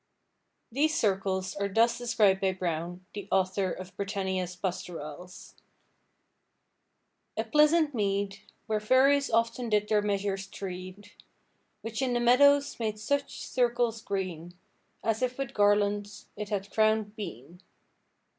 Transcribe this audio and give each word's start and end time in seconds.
These 0.71 0.97
circles 0.99 1.55
are 1.57 1.67
thus 1.71 1.99
described 1.99 2.41
by 2.41 2.53
Browne, 2.53 3.05
the 3.13 3.27
author 3.31 3.71
of 3.71 3.95
Britannia's 3.95 4.55
Pastorals:—"... 4.55 5.53
A 7.37 7.43
pleasant 7.43 7.93
meade, 7.93 8.39
Where 8.65 8.79
fairies 8.79 9.29
often 9.29 9.69
did 9.69 9.89
their 9.89 10.01
measures 10.01 10.47
treade, 10.47 11.11
Which 11.83 12.01
in 12.01 12.13
the 12.15 12.19
meadow 12.19 12.59
made 12.79 12.97
such 12.99 13.41
circles 13.45 14.01
greene, 14.01 14.55
As 15.03 15.21
if 15.21 15.37
with 15.37 15.53
garlands 15.53 16.25
it 16.35 16.49
had 16.49 16.71
crowned 16.71 17.15
beene. 17.15 17.61